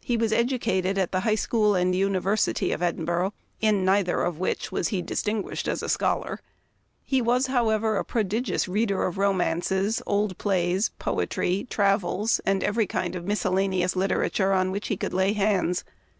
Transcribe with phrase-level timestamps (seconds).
[0.00, 4.70] He was educated at the High School and University of Edinburgh, in neither of which
[4.70, 6.38] was he distinguished as a scholar.
[7.02, 13.16] He was, however, a prodigious reader of romances, old plays, poetry, travels, and every kind
[13.16, 15.82] of miscellaneous literature on which he could lay hands.